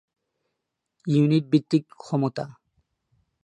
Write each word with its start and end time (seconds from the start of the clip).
unit 1.07 1.45
ভিত্তিক 1.51 1.83
ক্ষমতা 1.99 2.45